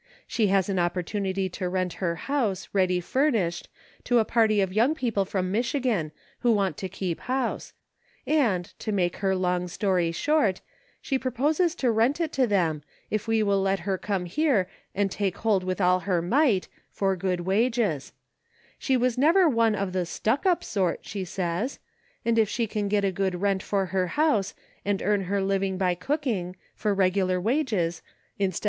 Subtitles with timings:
[0.25, 3.69] She has an opportunity to rent her house, ready furnished,
[4.05, 7.73] to a party of young people from Michigan, who want to keep house;
[8.25, 10.61] and, to make her long story short,
[11.03, 15.11] she proposes to rent it to them, if we will let her come here and'
[15.11, 18.11] take hold with all her might,' for good wages;
[18.79, 21.77] she was never one of the' stuck up' sort, she says,
[22.25, 25.77] and if she can get a good rent for her house, and earn her living
[25.77, 28.59] by cooking, for regular wages, instead 274 A" PROVIDENCE.